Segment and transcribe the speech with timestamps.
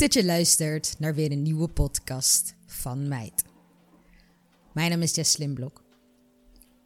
[0.00, 3.44] Dat je luistert naar weer een nieuwe podcast van Meid.
[4.72, 5.84] Mijn naam is Jess Slimblok.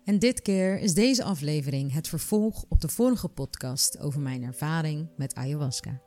[0.05, 5.09] En dit keer is deze aflevering het vervolg op de vorige podcast over mijn ervaring
[5.17, 6.01] met ayahuasca.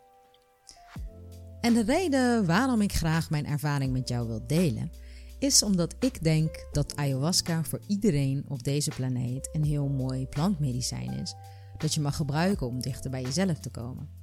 [1.62, 4.92] En de reden waarom ik graag mijn ervaring met jou wil delen,
[5.40, 11.12] is omdat ik denk dat ayahuasca voor iedereen op deze planeet een heel mooi plantmedicijn
[11.12, 11.36] is,
[11.78, 14.17] dat je mag gebruiken om dichter bij jezelf te komen.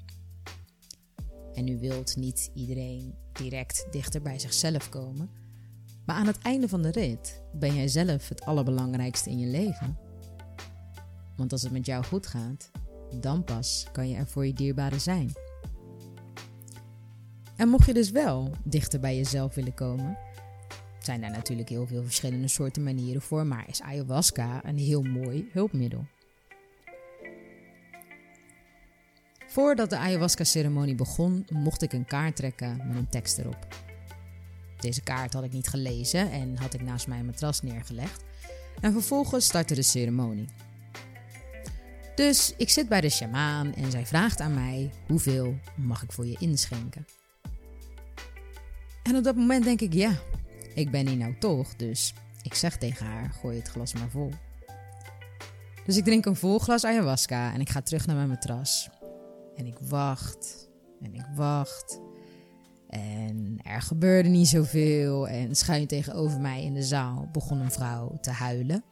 [1.54, 5.30] En nu wilt niet iedereen direct dichter bij zichzelf komen.
[6.06, 9.98] Maar aan het einde van de rit ben jij zelf het allerbelangrijkste in je leven.
[11.36, 12.70] Want als het met jou goed gaat,
[13.20, 15.32] dan pas kan je er voor je dierbaren zijn.
[17.56, 20.18] En mocht je dus wel dichter bij jezelf willen komen,
[20.98, 25.48] zijn er natuurlijk heel veel verschillende soorten manieren voor, maar is ayahuasca een heel mooi
[25.52, 26.06] hulpmiddel.
[29.54, 33.66] Voordat de ayahuasca-ceremonie begon, mocht ik een kaart trekken met een tekst erop.
[34.80, 38.24] Deze kaart had ik niet gelezen en had ik naast mijn matras neergelegd.
[38.80, 40.48] En vervolgens startte de ceremonie.
[42.14, 46.26] Dus ik zit bij de sjamaan en zij vraagt aan mij: hoeveel mag ik voor
[46.26, 47.06] je inschenken?
[49.02, 50.12] En op dat moment denk ik: ja,
[50.74, 54.30] ik ben hier nou toch, dus ik zeg tegen haar: gooi het glas maar vol.
[55.86, 58.88] Dus ik drink een vol glas ayahuasca en ik ga terug naar mijn matras.
[59.56, 60.68] En ik wacht
[61.00, 62.00] en ik wacht.
[62.88, 65.28] En er gebeurde niet zoveel.
[65.28, 68.84] En schuin tegenover mij in de zaal begon een vrouw te huilen.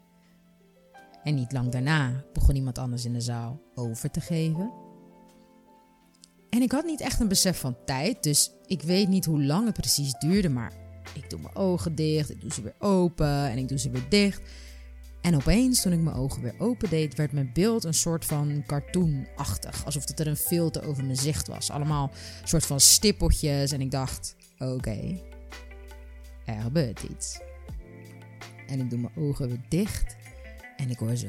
[1.23, 4.73] En niet lang daarna begon iemand anders in de zaal over te geven.
[6.51, 9.67] En ik had niet echt een besef van tijd, dus ik weet niet hoe lang
[9.67, 10.73] het precies duurde, maar
[11.15, 14.07] ik doe mijn ogen dicht, ik doe ze weer open en ik doe ze weer
[14.09, 14.41] dicht.
[15.23, 19.85] En opeens, toen ik mijn ogen weer opendeed, werd mijn beeld een soort van cartoonachtig.
[19.85, 21.71] Alsof er een filter over mijn zicht was.
[21.71, 22.11] Allemaal
[22.45, 23.73] soort van stippeltjes.
[23.73, 25.21] En ik dacht, oké,
[26.45, 27.41] er gebeurt iets.
[28.67, 30.17] En ik doe mijn ogen weer dicht.
[30.77, 31.29] En ik hoor zo.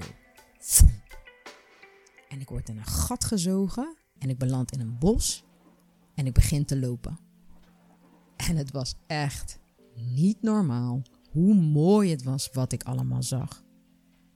[2.29, 3.95] En ik word in een gat gezogen.
[4.19, 5.43] En ik beland in een bos.
[6.15, 7.19] En ik begin te lopen.
[8.35, 9.59] En het was echt
[9.95, 11.01] niet normaal
[11.31, 13.63] hoe mooi het was wat ik allemaal zag.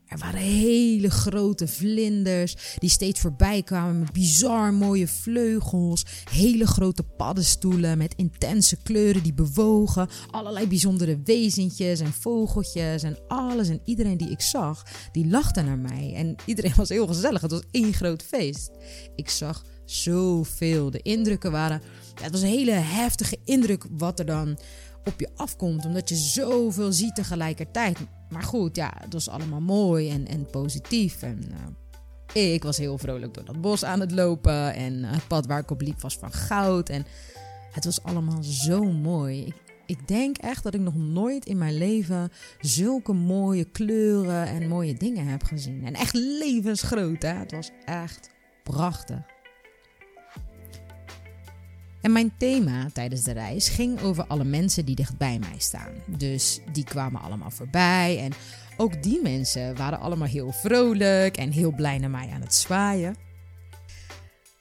[0.07, 6.05] Er waren hele grote vlinders die steeds voorbij kwamen met bizar mooie vleugels.
[6.29, 10.09] Hele grote paddenstoelen met intense kleuren die bewogen.
[10.31, 13.69] Allerlei bijzondere wezentjes en vogeltjes en alles.
[13.69, 16.13] En iedereen die ik zag, die lachte naar mij.
[16.15, 17.41] En iedereen was heel gezellig.
[17.41, 18.71] Het was één groot feest.
[19.15, 20.91] Ik zag zoveel.
[20.91, 21.81] De indrukken waren...
[22.15, 24.59] Ja, het was een hele heftige indruk wat er dan
[25.03, 25.85] op je afkomt.
[25.85, 27.97] Omdat je zoveel ziet tegelijkertijd.
[28.29, 31.21] Maar goed, ja, het was allemaal mooi en, en positief.
[31.21, 31.43] En
[32.33, 34.73] uh, ik was heel vrolijk door dat bos aan het lopen.
[34.73, 36.89] En uh, het pad waar ik op liep was van goud.
[36.89, 37.05] En
[37.71, 39.45] het was allemaal zo mooi.
[39.45, 39.55] Ik,
[39.85, 44.93] ik denk echt dat ik nog nooit in mijn leven zulke mooie kleuren en mooie
[44.93, 45.85] dingen heb gezien.
[45.85, 47.33] En echt levensgroot, hè.
[47.33, 48.29] Het was echt
[48.63, 49.35] prachtig.
[52.01, 55.91] En mijn thema tijdens de reis ging over alle mensen die dicht bij mij staan.
[56.05, 58.31] Dus die kwamen allemaal voorbij en
[58.77, 63.15] ook die mensen waren allemaal heel vrolijk en heel blij naar mij aan het zwaaien.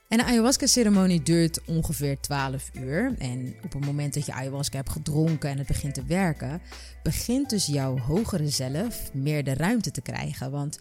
[0.09, 3.15] En de ayahuasca-ceremonie duurt ongeveer 12 uur.
[3.19, 6.63] En op het moment dat je ayahuasca hebt gedronken en het begint te werken,
[7.03, 10.51] begint dus jouw hogere zelf meer de ruimte te krijgen.
[10.51, 10.79] Want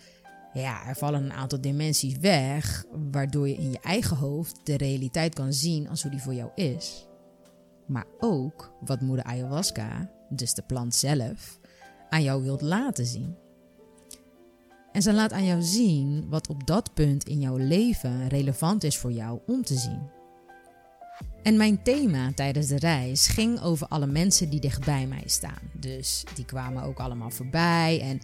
[0.62, 5.34] ja, er vallen een aantal dimensies weg, waardoor je in je eigen hoofd de realiteit
[5.34, 7.08] kan zien als hoe die voor jou is.
[7.86, 11.60] Maar ook wat moeder ayahuasca, dus de plant zelf,
[12.10, 13.36] aan jou wilt laten zien.
[14.92, 18.98] En ze laat aan jou zien wat op dat punt in jouw leven relevant is
[18.98, 20.10] voor jou om te zien.
[21.44, 25.72] En mijn thema tijdens de reis ging over alle mensen die dichtbij mij staan.
[25.74, 28.22] Dus die kwamen ook allemaal voorbij en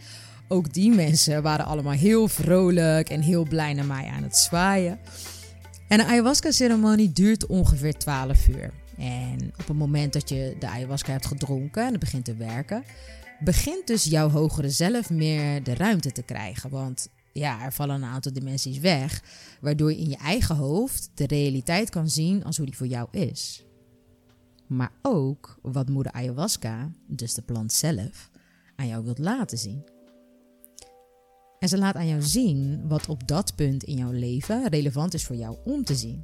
[0.52, 5.00] ook die mensen waren allemaal heel vrolijk en heel blij naar mij aan het zwaaien.
[5.88, 8.72] En de ayahuasca-ceremonie duurt ongeveer 12 uur.
[8.98, 12.84] En op het moment dat je de ayahuasca hebt gedronken en het begint te werken,
[13.40, 16.70] begint dus jouw hogere zelf meer de ruimte te krijgen.
[16.70, 19.24] Want ja, er vallen een aantal dimensies weg,
[19.62, 23.08] waardoor je in je eigen hoofd de realiteit kan zien als hoe die voor jou
[23.12, 23.66] is.
[24.68, 28.30] Maar ook wat moeder ayahuasca, dus de plant zelf,
[28.76, 29.84] aan jou wilt laten zien.
[31.62, 35.26] En ze laat aan jou zien wat op dat punt in jouw leven relevant is
[35.26, 36.24] voor jou om te zien.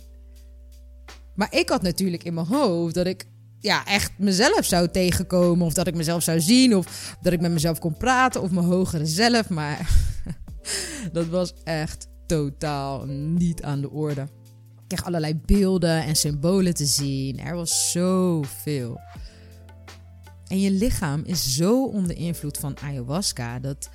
[1.36, 3.26] Maar ik had natuurlijk in mijn hoofd dat ik
[3.60, 5.66] ja, echt mezelf zou tegenkomen.
[5.66, 6.76] Of dat ik mezelf zou zien.
[6.76, 8.42] Of dat ik met mezelf kon praten.
[8.42, 9.50] Of mijn hogere zelf.
[9.50, 9.90] Maar
[11.12, 14.28] dat was echt totaal niet aan de orde.
[14.88, 17.40] kreeg allerlei beelden en symbolen te zien.
[17.40, 19.00] Er was zoveel.
[20.48, 23.90] En je lichaam is zo onder invloed van ayahuasca dat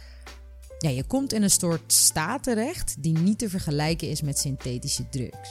[0.83, 5.09] ja, je komt in een soort staat terecht die niet te vergelijken is met synthetische
[5.09, 5.51] drugs.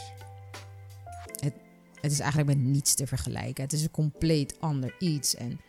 [1.40, 1.54] Het,
[2.02, 3.64] het is eigenlijk met niets te vergelijken.
[3.64, 5.36] Het is een compleet ander iets.
[5.36, 5.60] En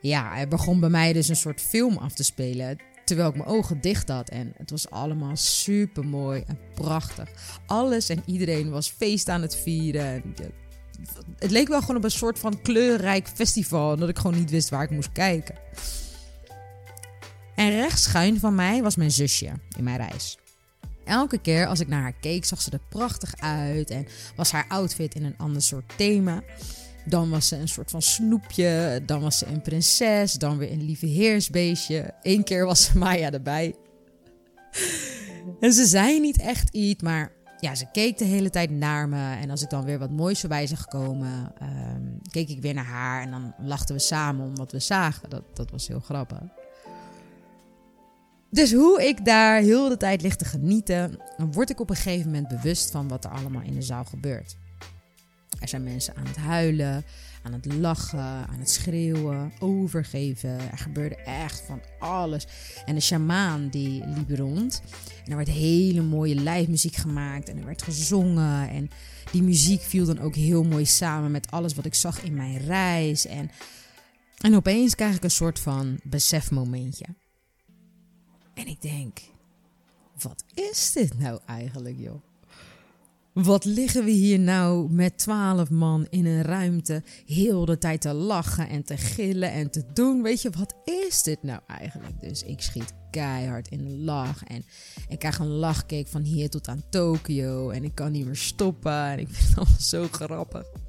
[0.00, 3.48] ja, er begon bij mij dus een soort film af te spelen terwijl ik mijn
[3.48, 4.28] ogen dicht had.
[4.28, 7.58] En het was allemaal super mooi en prachtig.
[7.66, 10.34] Alles en iedereen was feest aan het vieren.
[11.38, 13.96] Het leek wel gewoon op een soort van kleurrijk festival.
[13.96, 15.54] Dat ik gewoon niet wist waar ik moest kijken.
[17.56, 20.38] En rechts schuin van mij was mijn zusje in mijn reis.
[21.04, 24.06] Elke keer als ik naar haar keek, zag ze er prachtig uit en
[24.36, 26.42] was haar outfit in een ander soort thema.
[27.04, 30.84] Dan was ze een soort van snoepje, dan was ze een prinses, dan weer een
[30.84, 32.14] lieve heersbeestje.
[32.22, 33.74] Eén keer was ze Maya erbij.
[35.60, 39.34] En ze zei niet echt iets, maar ja, ze keek de hele tijd naar me.
[39.34, 42.84] En als ik dan weer wat moois voorbij zag komen, ehm, keek ik weer naar
[42.84, 43.22] haar.
[43.22, 45.30] En dan lachten we samen om wat we zagen.
[45.30, 46.38] Dat, dat was heel grappig.
[48.56, 51.18] Dus hoe ik daar heel de tijd lig te genieten,
[51.52, 54.56] word ik op een gegeven moment bewust van wat er allemaal in de zaal gebeurt.
[55.60, 57.04] Er zijn mensen aan het huilen,
[57.42, 60.70] aan het lachen, aan het schreeuwen, overgeven.
[60.70, 62.46] Er gebeurde echt van alles.
[62.86, 64.82] En de shamaan die liep rond.
[65.24, 68.68] En er werd hele mooie live muziek gemaakt en er werd gezongen.
[68.68, 68.90] En
[69.32, 72.58] die muziek viel dan ook heel mooi samen met alles wat ik zag in mijn
[72.58, 73.26] reis.
[73.26, 73.50] En,
[74.38, 77.06] en opeens krijg ik een soort van besefmomentje.
[78.56, 79.20] En ik denk,
[80.22, 82.22] wat is dit nou eigenlijk, joh?
[83.32, 88.12] Wat liggen we hier nou met twaalf man in een ruimte, heel de tijd te
[88.12, 90.22] lachen en te gillen en te doen?
[90.22, 92.20] Weet je, wat is dit nou eigenlijk?
[92.20, 94.64] Dus ik schiet keihard in de lach en
[95.08, 99.06] ik krijg een lachcake van hier tot aan Tokio en ik kan niet meer stoppen
[99.06, 100.85] en ik vind allemaal zo grappig.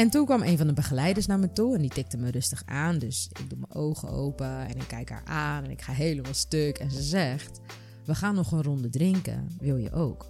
[0.00, 2.62] En toen kwam een van de begeleiders naar me toe en die tikte me rustig
[2.66, 2.98] aan.
[2.98, 6.34] Dus ik doe mijn ogen open en ik kijk haar aan en ik ga helemaal
[6.34, 6.78] stuk.
[6.78, 7.60] En ze zegt:
[8.04, 9.48] We gaan nog een ronde drinken.
[9.58, 10.26] Wil je ook?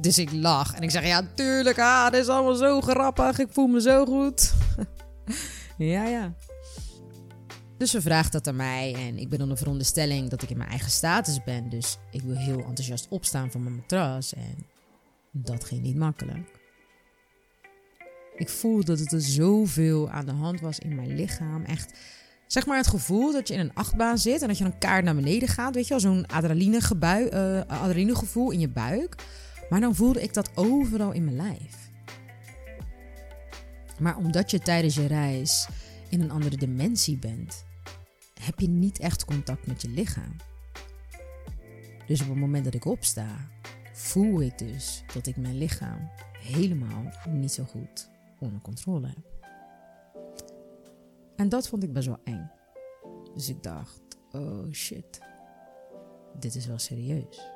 [0.00, 1.78] Dus ik lach en ik zeg: Ja, tuurlijk.
[1.78, 3.38] Ah, dit is allemaal zo grappig.
[3.38, 4.54] Ik voel me zo goed.
[5.78, 6.34] ja, ja.
[7.78, 10.70] Dus ze vraagt dat aan mij en ik ben onder veronderstelling dat ik in mijn
[10.70, 11.68] eigen status ben.
[11.68, 14.66] Dus ik wil heel enthousiast opstaan van mijn matras en
[15.30, 16.62] dat ging niet makkelijk.
[18.36, 21.64] Ik voelde dat er zoveel aan de hand was in mijn lichaam.
[21.64, 21.98] Echt,
[22.46, 25.04] zeg maar het gevoel dat je in een achtbaan zit en dat je een kaart
[25.04, 25.74] naar beneden gaat.
[25.74, 29.14] Weet je wel, zo'n adrenaline, uh, adrenaline gevoel in je buik.
[29.68, 31.90] Maar dan voelde ik dat overal in mijn lijf.
[33.98, 35.68] Maar omdat je tijdens je reis
[36.08, 37.64] in een andere dimensie bent,
[38.40, 40.36] heb je niet echt contact met je lichaam.
[42.06, 43.26] Dus op het moment dat ik opsta,
[43.92, 48.12] voel ik dus dat ik mijn lichaam helemaal niet zo goed
[48.44, 49.14] onder controle.
[51.36, 52.50] En dat vond ik best wel eng.
[53.34, 54.00] Dus ik dacht,
[54.32, 55.20] oh shit,
[56.38, 57.52] dit is wel serieus.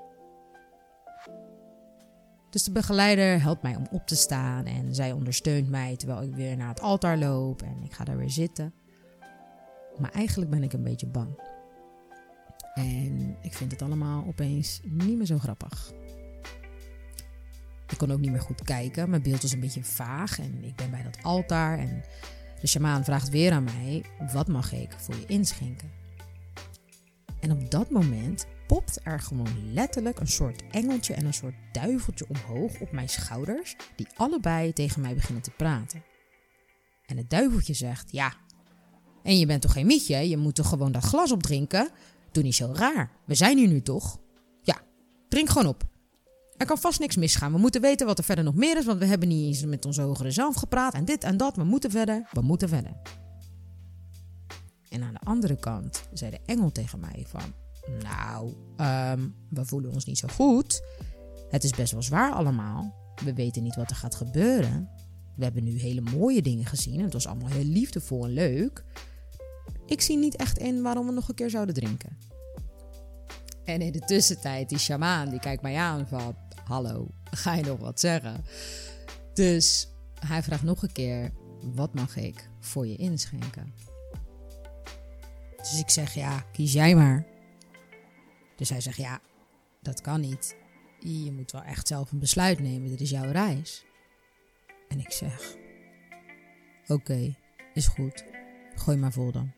[2.50, 6.34] Dus de begeleider helpt mij om op te staan en zij ondersteunt mij terwijl ik
[6.34, 8.74] weer naar het altaar loop en ik ga daar weer zitten.
[9.98, 11.40] Maar eigenlijk ben ik een beetje bang.
[12.74, 15.92] En ik vind het allemaal opeens niet meer zo grappig.
[17.90, 19.10] Ik kon ook niet meer goed kijken.
[19.10, 20.38] Mijn beeld was een beetje vaag.
[20.38, 21.78] En ik ben bij dat altaar.
[21.78, 22.04] En
[22.60, 25.90] de shamaan vraagt weer aan mij: wat mag ik voor je inschenken?
[27.40, 32.26] En op dat moment popt er gewoon letterlijk een soort engeltje en een soort duiveltje
[32.28, 36.02] omhoog op mijn schouders, die allebei tegen mij beginnen te praten.
[37.06, 38.34] En het duiveltje zegt: Ja,
[39.22, 40.28] en je bent toch geen mietje?
[40.28, 41.90] Je moet toch gewoon dat glas opdrinken?
[42.32, 43.10] Doe niet zo raar.
[43.24, 44.18] We zijn hier nu toch?
[44.62, 44.80] Ja,
[45.28, 45.88] drink gewoon op.
[46.58, 47.52] Er kan vast niks misgaan.
[47.52, 49.84] We moeten weten wat er verder nog meer is, want we hebben niet eens met
[49.84, 50.94] onze hogere zelf gepraat.
[50.94, 51.56] En dit en dat.
[51.56, 52.28] We moeten verder.
[52.32, 52.92] We moeten verder.
[54.88, 57.54] En aan de andere kant zei de engel tegen mij van...
[58.02, 58.54] Nou,
[59.16, 60.82] um, we voelen ons niet zo goed.
[61.48, 62.94] Het is best wel zwaar allemaal.
[63.24, 64.90] We weten niet wat er gaat gebeuren.
[65.36, 67.00] We hebben nu hele mooie dingen gezien.
[67.00, 68.84] Het was allemaal heel liefdevol en leuk.
[69.86, 72.18] Ik zie niet echt in waarom we nog een keer zouden drinken.
[73.64, 76.36] En in de tussentijd, die shamaan, die kijkt mij aan van
[76.68, 78.44] hallo, ga je nog wat zeggen?
[79.34, 79.88] Dus
[80.26, 83.74] hij vraagt nog een keer, wat mag ik voor je inschenken?
[85.56, 87.26] Dus ik zeg, ja, kies jij maar.
[88.56, 89.20] Dus hij zegt, ja,
[89.82, 90.56] dat kan niet.
[91.00, 93.84] Je moet wel echt zelf een besluit nemen, dit is jouw reis.
[94.88, 95.56] En ik zeg,
[96.86, 97.36] oké,
[97.74, 98.24] is goed.
[98.74, 99.52] Gooi maar vol dan.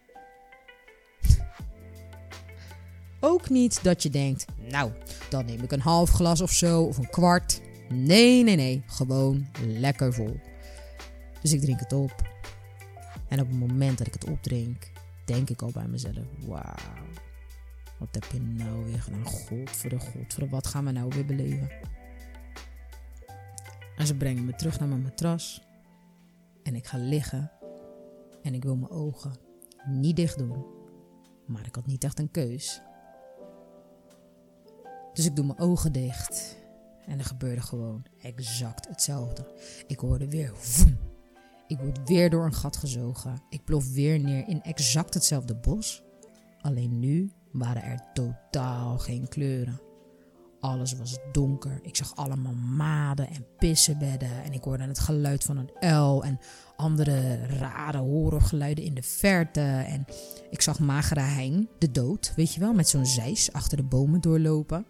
[3.20, 4.92] Ook niet dat je denkt, nou,
[5.30, 7.60] dan neem ik een half glas of zo, of een kwart.
[7.88, 10.40] Nee, nee, nee, gewoon lekker vol.
[11.42, 12.28] Dus ik drink het op.
[13.28, 14.90] En op het moment dat ik het opdrink,
[15.24, 16.74] denk ik al bij mezelf: wauw,
[17.98, 19.24] wat heb je nou weer gedaan?
[19.24, 21.70] God voor de God, voor wat gaan we nou weer beleven?
[23.96, 25.62] En ze brengen me terug naar mijn matras.
[26.62, 27.50] En ik ga liggen.
[28.42, 29.32] En ik wil mijn ogen
[29.86, 30.64] niet dicht doen.
[31.46, 32.82] Maar ik had niet echt een keus.
[35.12, 36.56] Dus ik doe mijn ogen dicht.
[37.06, 39.54] En er gebeurde gewoon exact hetzelfde.
[39.86, 40.98] Ik hoorde weer voem.
[41.66, 43.42] Ik word weer door een gat gezogen.
[43.48, 46.02] Ik plof weer neer in exact hetzelfde bos.
[46.60, 49.80] Alleen nu waren er totaal geen kleuren.
[50.60, 51.78] Alles was donker.
[51.82, 54.42] Ik zag allemaal maden en pissenbedden.
[54.44, 56.38] En ik hoorde het geluid van een uil en
[56.76, 59.60] andere rare horrorgeluiden in de verte.
[59.86, 60.04] En
[60.50, 64.20] ik zag magere Hein, de dood, weet je wel, met zo'n zeis achter de bomen
[64.20, 64.86] doorlopen.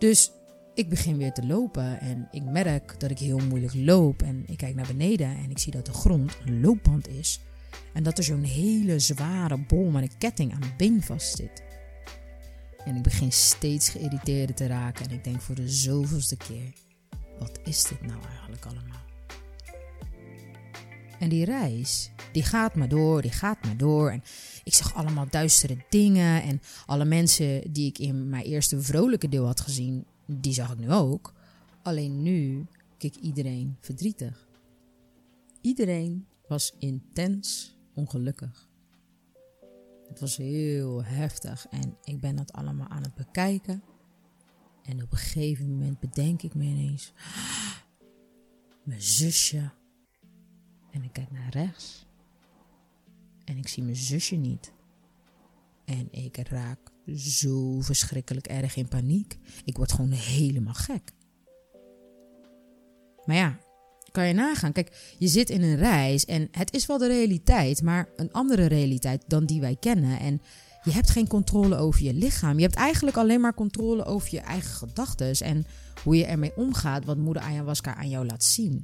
[0.00, 0.30] Dus
[0.74, 4.22] ik begin weer te lopen en ik merk dat ik heel moeilijk loop.
[4.22, 7.40] En ik kijk naar beneden en ik zie dat de grond een loopband is.
[7.92, 11.62] En dat er zo'n hele zware bol met een ketting aan mijn been vast zit.
[12.84, 15.04] En ik begin steeds geïrriteerder te raken.
[15.04, 16.72] En ik denk voor de zoveelste keer:
[17.38, 19.09] wat is dit nou eigenlijk allemaal?
[21.20, 24.10] En die reis, die gaat maar door, die gaat maar door.
[24.10, 24.22] En
[24.64, 26.42] ik zag allemaal duistere dingen.
[26.42, 30.78] En alle mensen die ik in mijn eerste vrolijke deel had gezien, die zag ik
[30.78, 31.32] nu ook.
[31.82, 32.66] Alleen nu
[32.98, 34.48] keek iedereen verdrietig.
[35.60, 38.68] Iedereen was intens ongelukkig.
[40.08, 43.82] Het was heel heftig en ik ben dat allemaal aan het bekijken.
[44.82, 47.12] En op een gegeven moment bedenk ik me ineens:
[48.82, 49.70] mijn zusje.
[50.90, 52.06] En ik kijk naar rechts
[53.50, 54.72] en ik zie mijn zusje niet.
[55.84, 56.78] En ik raak
[57.16, 59.38] zo verschrikkelijk erg in paniek.
[59.64, 61.12] Ik word gewoon helemaal gek.
[63.24, 63.58] Maar ja,
[64.10, 64.72] kan je nagaan.
[64.72, 68.66] Kijk, je zit in een reis en het is wel de realiteit, maar een andere
[68.66, 70.18] realiteit dan die wij kennen.
[70.18, 70.42] En
[70.82, 72.56] je hebt geen controle over je lichaam.
[72.56, 75.66] Je hebt eigenlijk alleen maar controle over je eigen gedachten en
[76.04, 78.82] hoe je ermee omgaat, wat moeder ayahuasca aan jou laat zien.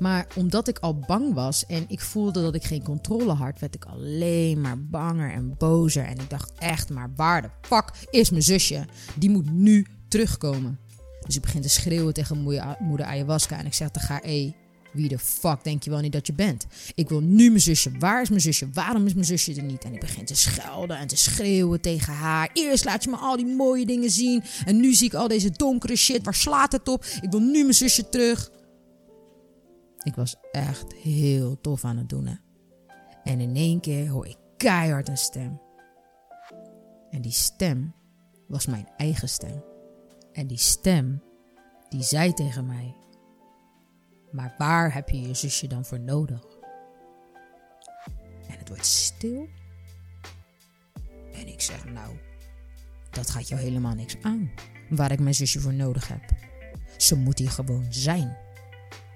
[0.00, 3.74] Maar omdat ik al bang was en ik voelde dat ik geen controle had, werd
[3.74, 6.04] ik alleen maar banger en bozer.
[6.04, 8.86] En ik dacht echt, maar waar de fuck is mijn zusje?
[9.16, 10.78] Die moet nu terugkomen.
[11.26, 12.38] Dus ik begin te schreeuwen tegen
[12.78, 14.54] moeder ayahuasca en ik zeg tegen haar, hé,
[14.92, 16.66] wie de fuck denk je wel niet dat je bent?
[16.94, 17.90] Ik wil nu mijn zusje.
[17.98, 18.68] Waar is mijn zusje?
[18.72, 19.84] Waarom is mijn zusje er niet?
[19.84, 22.50] En ik begin te schelden en te schreeuwen tegen haar.
[22.52, 24.42] Eerst laat je me al die mooie dingen zien.
[24.64, 26.24] En nu zie ik al deze donkere shit.
[26.24, 27.04] Waar slaat het op?
[27.20, 28.50] Ik wil nu mijn zusje terug.
[30.02, 32.26] Ik was echt heel tof aan het doen.
[32.26, 32.34] Hè?
[33.24, 35.60] En in één keer hoor ik keihard een stem.
[37.10, 37.94] En die stem
[38.46, 39.62] was mijn eigen stem.
[40.32, 41.22] En die stem,
[41.88, 42.96] die zei tegen mij:
[44.30, 46.44] Maar waar heb je je zusje dan voor nodig?
[48.48, 49.48] En het wordt stil.
[51.32, 52.16] En ik zeg: Nou,
[53.10, 54.50] dat gaat jou helemaal niks aan.
[54.90, 56.22] Waar ik mijn zusje voor nodig heb.
[56.96, 58.36] Ze moet hier gewoon zijn.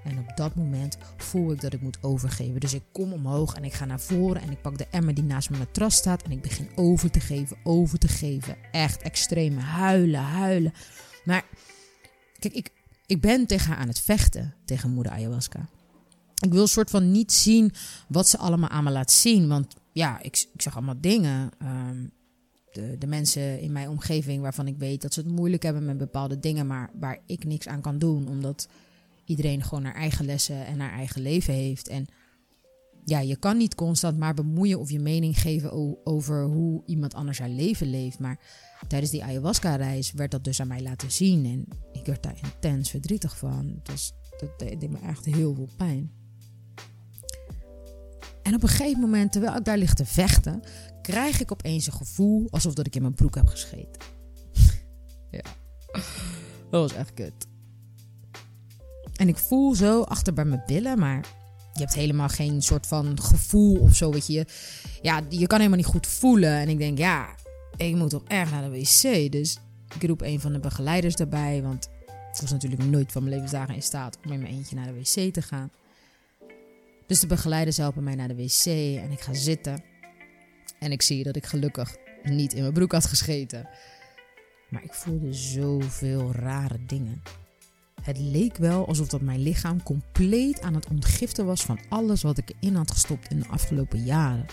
[0.04, 2.60] En op dat moment voel ik dat ik moet overgeven.
[2.60, 5.24] Dus ik kom omhoog en ik ga naar voren en ik pak de emmer die
[5.24, 6.22] naast mijn matras staat.
[6.22, 8.56] En ik begin over te geven, over te geven.
[8.72, 10.72] Echt extreem huilen, huilen.
[11.24, 11.44] Maar
[12.38, 12.70] kijk, ik,
[13.06, 15.68] ik ben tegen haar aan het vechten, tegen moeder ayahuasca.
[16.40, 17.72] Ik wil soort van niet zien
[18.08, 19.48] wat ze allemaal aan me laat zien.
[19.48, 21.50] Want ja, ik, ik zag allemaal dingen.
[21.58, 22.06] Ehm,
[22.72, 25.98] de, de mensen in mijn omgeving waarvan ik weet dat ze het moeilijk hebben met
[25.98, 28.28] bepaalde dingen, maar waar ik niks aan kan doen.
[28.28, 28.68] Omdat
[29.24, 31.88] iedereen gewoon haar eigen lessen en haar eigen leven heeft.
[31.88, 32.06] En
[33.04, 37.38] ja, je kan niet constant maar bemoeien of je mening geven over hoe iemand anders
[37.38, 38.18] haar leven leeft.
[38.18, 38.38] Maar
[38.88, 41.44] tijdens die ayahuasca-reis werd dat dus aan mij laten zien.
[41.44, 43.80] En ik werd daar intens verdrietig van.
[43.82, 46.12] Dus dat deed me echt heel veel pijn.
[48.42, 50.62] En op een gegeven moment, terwijl ik daar lig te vechten,
[51.02, 54.02] krijg ik opeens een gevoel alsof dat ik in mijn broek heb gescheten.
[55.30, 55.42] ja,
[56.70, 57.46] dat was echt kut.
[59.24, 61.20] En ik voel zo achter bij mijn billen, maar
[61.72, 64.10] je hebt helemaal geen soort van gevoel of zo.
[64.10, 64.46] Weet je.
[65.02, 66.50] Ja, je kan helemaal niet goed voelen.
[66.50, 67.34] En ik denk, ja,
[67.76, 69.32] ik moet toch erg naar de wc.
[69.32, 69.58] Dus
[69.94, 71.62] ik roep een van de begeleiders daarbij.
[71.62, 74.86] Want ik was natuurlijk nooit van mijn levensdagen in staat om in mijn eentje naar
[74.86, 75.70] de wc te gaan.
[77.06, 78.66] Dus de begeleiders helpen mij naar de wc
[79.02, 79.82] en ik ga zitten.
[80.78, 83.68] En ik zie dat ik gelukkig niet in mijn broek had gescheten.
[84.68, 87.22] Maar ik voelde zoveel rare dingen.
[88.02, 92.38] Het leek wel alsof dat mijn lichaam compleet aan het ontgiften was van alles wat
[92.38, 94.46] ik erin had gestopt in de afgelopen jaren.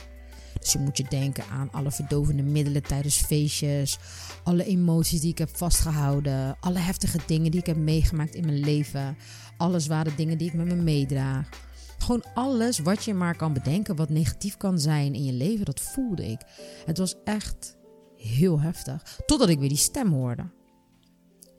[0.60, 4.00] Dus je moet je denken aan alle verdovende middelen tijdens feestjes,
[4.44, 8.60] alle emoties die ik heb vastgehouden, alle heftige dingen die ik heb meegemaakt in mijn
[8.60, 9.18] leven,
[9.58, 11.50] alle zware dingen die ik met me meedraag.
[11.98, 15.80] Gewoon alles wat je maar kan bedenken wat negatief kan zijn in je leven, dat
[15.80, 16.42] voelde ik.
[16.86, 17.78] Het was echt
[18.18, 19.20] heel heftig.
[19.26, 20.50] Totdat ik weer die stem hoorde.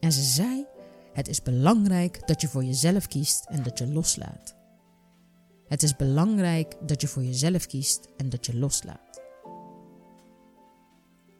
[0.00, 0.66] En ze zei:
[1.12, 4.56] Het is belangrijk dat je voor jezelf kiest en dat je loslaat.
[5.68, 9.22] Het is belangrijk dat je voor jezelf kiest en dat je loslaat.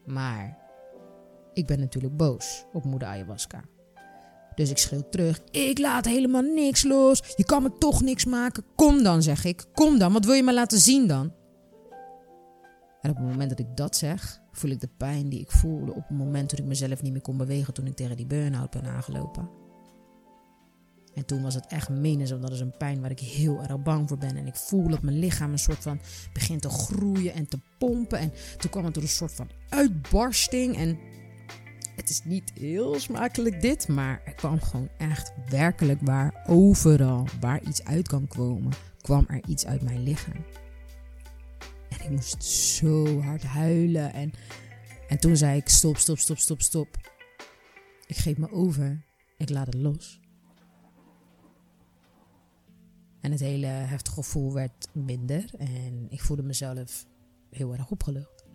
[0.05, 0.57] Maar
[1.53, 3.63] ik ben natuurlijk boos op moeder ayahuasca.
[4.55, 7.33] Dus ik schreeuw terug: Ik laat helemaal niks los.
[7.35, 8.65] Je kan me toch niks maken.
[8.75, 9.65] Kom dan, zeg ik.
[9.73, 10.13] Kom dan.
[10.13, 11.33] Wat wil je me laten zien dan?
[13.01, 15.91] En op het moment dat ik dat zeg, voel ik de pijn die ik voelde
[15.93, 18.69] op het moment dat ik mezelf niet meer kon bewegen toen ik tegen die burn-out
[18.69, 19.62] ben aangelopen.
[21.15, 23.81] En toen was het echt menens, want dat is een pijn waar ik heel erg
[23.81, 24.37] bang voor ben.
[24.37, 25.99] En ik voel dat mijn lichaam een soort van
[26.33, 28.19] begint te groeien en te pompen.
[28.19, 30.77] En toen kwam het door een soort van uitbarsting.
[30.77, 30.97] En
[31.95, 37.61] het is niet heel smakelijk dit, maar er kwam gewoon echt werkelijk waar overal waar
[37.61, 40.45] iets uit kan komen, kwam er iets uit mijn lichaam.
[41.89, 44.13] En ik moest zo hard huilen.
[44.13, 44.31] En,
[45.07, 46.87] en toen zei ik: stop, stop, stop, stop, stop.
[48.07, 49.03] Ik geef me over.
[49.37, 50.21] Ik laat het los.
[53.23, 57.05] En het hele heftige gevoel werd minder en ik voelde mezelf
[57.49, 58.45] heel erg opgelucht.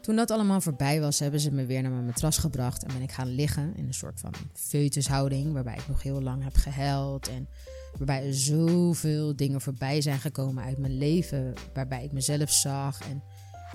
[0.00, 3.02] Toen dat allemaal voorbij was, hebben ze me weer naar mijn matras gebracht en ben
[3.02, 7.28] ik gaan liggen in een soort van foetushouding, waarbij ik nog heel lang heb gehuild
[7.28, 7.48] en
[7.96, 13.22] waarbij er zoveel dingen voorbij zijn gekomen uit mijn leven, waarbij ik mezelf zag en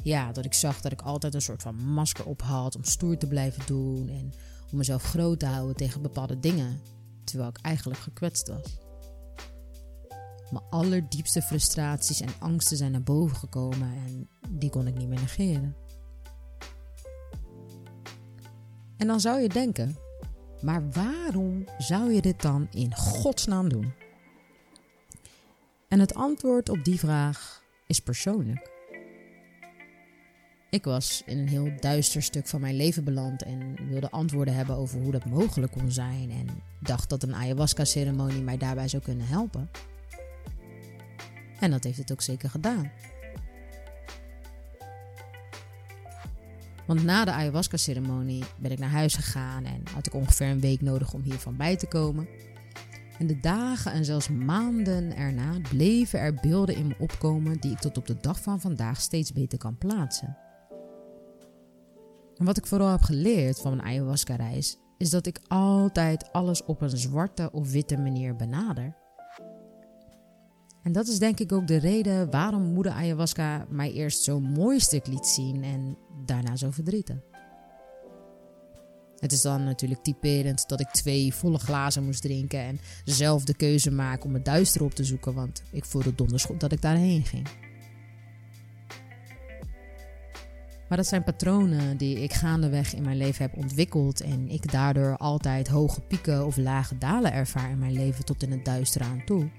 [0.04, 3.18] ja, dat ik zag dat ik altijd een soort van masker op had om stoer
[3.18, 4.34] te blijven doen en
[4.72, 6.80] om mezelf groot te houden tegen bepaalde dingen
[7.24, 8.78] terwijl ik eigenlijk gekwetst was.
[10.52, 15.20] Mijn allerdiepste frustraties en angsten zijn naar boven gekomen en die kon ik niet meer
[15.20, 15.76] negeren.
[18.98, 19.98] En dan zou je denken,
[20.62, 23.94] maar waarom zou je dit dan in godsnaam doen?
[25.88, 28.71] En het antwoord op die vraag is persoonlijk.
[30.72, 34.76] Ik was in een heel duister stuk van mijn leven beland en wilde antwoorden hebben
[34.76, 36.48] over hoe dat mogelijk kon zijn en
[36.80, 39.70] dacht dat een ayahuasca-ceremonie mij daarbij zou kunnen helpen.
[41.60, 42.92] En dat heeft het ook zeker gedaan.
[46.86, 50.82] Want na de ayahuasca-ceremonie ben ik naar huis gegaan en had ik ongeveer een week
[50.82, 52.28] nodig om hiervan bij te komen.
[53.20, 57.80] En de dagen en zelfs maanden erna bleven er beelden in me opkomen die ik
[57.80, 60.38] tot op de dag van vandaag steeds beter kan plaatsen.
[62.42, 66.98] Wat ik vooral heb geleerd van mijn ayahuasca-reis is dat ik altijd alles op een
[66.98, 68.96] zwarte of witte manier benader.
[70.84, 74.80] En dat is denk ik ook de reden waarom moeder ayahuasca mij eerst zo'n mooi
[74.80, 77.18] stuk liet zien en daarna zo verdrietig.
[79.18, 83.56] Het is dan natuurlijk typerend dat ik twee volle glazen moest drinken en zelf de
[83.56, 86.82] keuze maken om het duister op te zoeken, want ik voelde donders goed dat ik
[86.82, 87.48] daarheen ging.
[90.92, 95.18] Maar dat zijn patronen die ik gaandeweg in mijn leven heb ontwikkeld en ik daardoor
[95.18, 99.26] altijd hoge pieken of lage dalen ervaar in mijn leven tot in het duister aan
[99.26, 99.50] toe.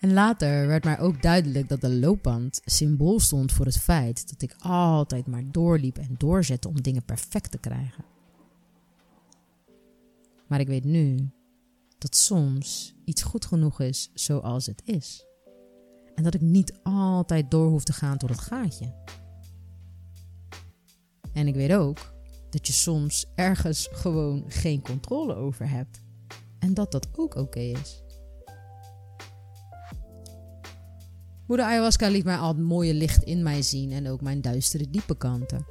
[0.00, 4.42] En later werd mij ook duidelijk dat de loopband symbool stond voor het feit dat
[4.42, 8.04] ik altijd maar doorliep en doorzette om dingen perfect te krijgen.
[10.46, 11.30] Maar ik weet nu
[11.98, 15.27] dat soms iets goed genoeg is zoals het is.
[16.18, 18.94] En dat ik niet altijd door hoef te gaan tot het gaatje.
[21.32, 22.14] En ik weet ook
[22.50, 26.02] dat je soms ergens gewoon geen controle over hebt.
[26.58, 28.02] En dat dat ook oké is.
[31.46, 34.90] Moeder ayahuasca liet mij al het mooie licht in mij zien en ook mijn duistere
[34.90, 35.66] diepe kanten.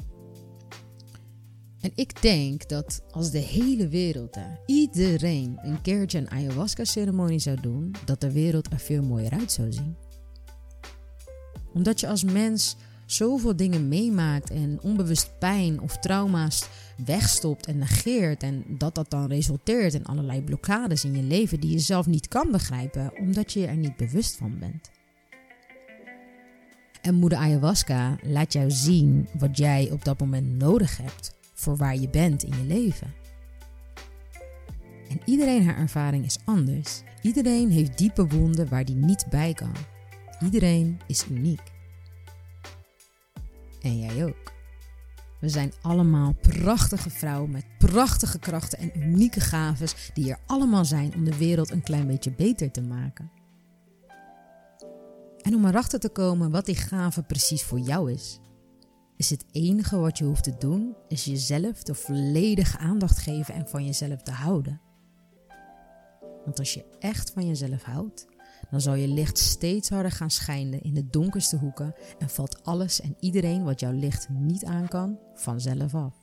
[1.81, 7.95] En ik denk dat als de hele wereld, iedereen een keertje een ayahuasca-ceremonie zou doen,
[8.05, 10.05] dat de wereld er veel mooier uit zou zien
[11.77, 16.67] omdat je als mens zoveel dingen meemaakt en onbewust pijn of trauma's
[17.05, 18.43] wegstopt en negeert.
[18.43, 22.27] En dat dat dan resulteert in allerlei blokkades in je leven die je zelf niet
[22.27, 24.89] kan begrijpen, omdat je er niet bewust van bent.
[27.01, 31.97] En moeder ayahuasca laat jou zien wat jij op dat moment nodig hebt voor waar
[31.97, 33.13] je bent in je leven.
[35.09, 37.01] En iedereen haar ervaring is anders.
[37.21, 39.96] Iedereen heeft diepe wonden waar die niet bij kan.
[40.39, 41.71] Iedereen is uniek.
[43.81, 44.55] En jij ook.
[45.39, 51.15] We zijn allemaal prachtige vrouwen met prachtige krachten en unieke gaves die er allemaal zijn
[51.15, 53.31] om de wereld een klein beetje beter te maken.
[55.41, 58.39] En om erachter te komen wat die gave precies voor jou is,
[59.17, 63.67] is het enige wat je hoeft te doen, is jezelf de volledige aandacht geven en
[63.67, 64.81] van jezelf te houden.
[66.45, 68.27] Want als je echt van jezelf houdt,
[68.71, 73.01] dan zal je licht steeds harder gaan schijnen in de donkerste hoeken en valt alles
[73.01, 76.13] en iedereen wat jouw licht niet aan kan, vanzelf af.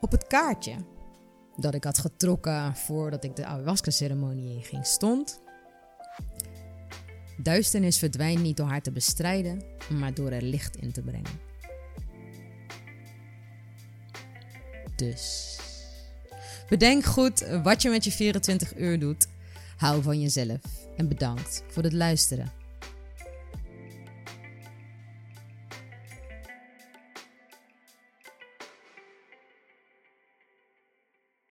[0.00, 0.76] Op het kaartje
[1.56, 5.40] dat ik had getrokken voordat ik de ayahuasca-ceremonie inging stond.
[7.42, 11.48] Duisternis verdwijnt niet door haar te bestrijden, maar door er licht in te brengen.
[14.96, 15.59] Dus
[16.70, 19.26] bedenk goed wat je met je 24 uur doet.
[19.76, 20.60] Hou van jezelf
[20.96, 22.59] en bedankt voor het luisteren.